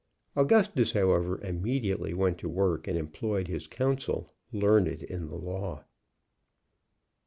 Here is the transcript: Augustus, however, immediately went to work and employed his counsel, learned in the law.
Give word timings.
Augustus, 0.35 0.93
however, 0.93 1.39
immediately 1.43 2.11
went 2.11 2.39
to 2.39 2.49
work 2.49 2.87
and 2.87 2.97
employed 2.97 3.47
his 3.47 3.67
counsel, 3.67 4.33
learned 4.51 5.03
in 5.03 5.27
the 5.27 5.35
law. 5.37 5.83